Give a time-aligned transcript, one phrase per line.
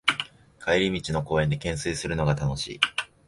[0.65, 2.79] 帰り道の公園でけんすいするのが楽しい